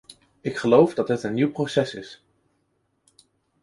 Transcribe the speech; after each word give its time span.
Ik 0.41 0.57
geloof 0.57 0.93
dat 0.93 1.07
het 1.07 1.23
een 1.23 1.33
nieuw 1.33 1.51
proces 1.51 1.93
is. 1.93 2.23